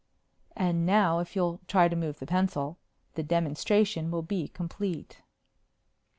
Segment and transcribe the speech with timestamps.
[0.55, 2.79] "And now, if you'll try to move the pencil,
[3.13, 5.21] the demonstration will be complete."